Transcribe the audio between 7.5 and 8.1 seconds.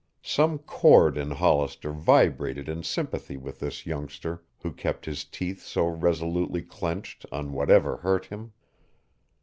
whatever